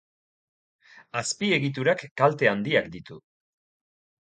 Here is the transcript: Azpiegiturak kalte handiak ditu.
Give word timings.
Azpiegiturak 1.21 2.03
kalte 2.23 2.51
handiak 2.55 2.91
ditu. 2.99 3.21